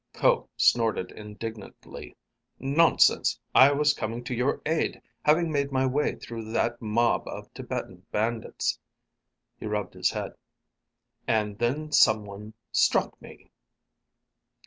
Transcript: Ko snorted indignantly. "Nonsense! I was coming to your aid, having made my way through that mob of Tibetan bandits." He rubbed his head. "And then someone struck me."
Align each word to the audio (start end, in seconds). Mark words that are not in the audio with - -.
Ko 0.13 0.49
snorted 0.57 1.11
indignantly. 1.11 2.17
"Nonsense! 2.57 3.39
I 3.53 3.71
was 3.71 3.93
coming 3.93 4.23
to 4.23 4.33
your 4.33 4.59
aid, 4.65 4.99
having 5.21 5.51
made 5.51 5.71
my 5.71 5.85
way 5.85 6.15
through 6.15 6.51
that 6.53 6.81
mob 6.81 7.27
of 7.27 7.53
Tibetan 7.53 8.07
bandits." 8.11 8.79
He 9.59 9.67
rubbed 9.67 9.93
his 9.93 10.09
head. 10.09 10.33
"And 11.27 11.59
then 11.59 11.91
someone 11.91 12.55
struck 12.71 13.21
me." 13.21 13.51